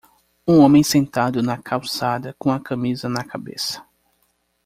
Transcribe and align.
Um 0.47 0.57
homem 0.61 0.81
sentado 0.83 1.43
na 1.43 1.59
calçada 1.59 2.35
com 2.39 2.49
a 2.51 2.59
camisa 2.59 3.07
na 3.07 3.23
cabeça. 3.23 3.85